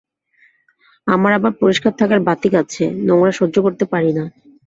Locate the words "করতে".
3.65-3.85